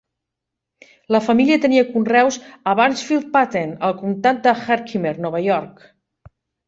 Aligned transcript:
La 1.15 1.19
família 1.25 1.57
tenia 1.65 1.83
conreus 1.91 2.39
a 2.71 2.75
Burnetsfield 2.79 3.29
Patent, 3.35 3.75
al 3.89 3.93
comtat 4.01 4.41
de 4.49 4.55
Herkimer, 4.63 5.13
Nova 5.27 5.43
York. 5.51 5.85